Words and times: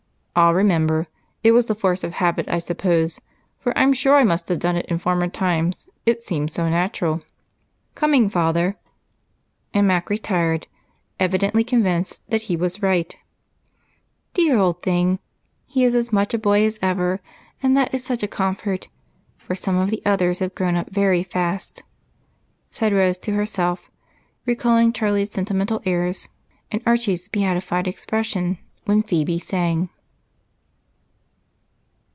"I'll 0.33 0.53
remember. 0.53 1.07
It 1.43 1.51
was 1.51 1.65
the 1.65 1.75
force 1.75 2.05
of 2.05 2.13
habit, 2.13 2.47
I 2.49 2.59
suppose, 2.59 3.19
for 3.59 3.77
I'm 3.77 3.91
sure 3.91 4.15
I 4.15 4.23
must 4.23 4.47
have 4.47 4.59
done 4.59 4.77
it 4.77 4.85
in 4.85 4.97
former 4.97 5.27
times, 5.27 5.89
it 6.05 6.23
seemed 6.23 6.53
so 6.53 6.69
natural. 6.69 7.21
Coming, 7.95 8.29
Father!" 8.29 8.77
and 9.73 9.85
Mac 9.87 10.09
retired, 10.09 10.67
evidently 11.19 11.65
convinced 11.65 12.23
he 12.33 12.55
was 12.55 12.81
right. 12.81 13.13
"Dear 14.33 14.57
old 14.57 14.81
thing! 14.81 15.19
He 15.67 15.83
is 15.83 15.93
as 15.95 16.13
much 16.13 16.33
a 16.33 16.37
boy 16.39 16.63
as 16.63 16.79
ever, 16.81 17.19
and 17.61 17.75
that 17.75 17.93
is 17.93 18.03
such 18.05 18.23
a 18.23 18.27
comfort, 18.27 18.87
for 19.37 19.53
some 19.53 19.75
of 19.75 19.89
the 19.89 20.01
others 20.05 20.39
have 20.39 20.55
grown 20.55 20.77
up 20.77 20.89
very 20.91 21.23
fast," 21.23 21.83
said 22.71 22.93
Rose 22.93 23.17
to 23.19 23.33
herself, 23.33 23.91
recalling 24.45 24.93
Charlie's 24.93 25.29
sentimental 25.33 25.81
airs 25.85 26.29
and 26.71 26.81
Archie's 26.85 27.27
beatified 27.27 27.85
expression 27.87 28.57
while 28.85 29.01
Phebe 29.01 29.37
sang. 29.37 29.89